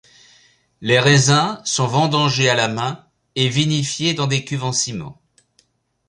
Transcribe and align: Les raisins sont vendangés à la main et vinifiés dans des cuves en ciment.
Les 0.81 0.99
raisins 0.99 1.61
sont 1.63 1.85
vendangés 1.85 2.49
à 2.49 2.55
la 2.55 2.67
main 2.67 3.05
et 3.35 3.49
vinifiés 3.49 4.15
dans 4.15 4.25
des 4.25 4.43
cuves 4.43 4.63
en 4.63 4.71
ciment. 4.71 5.21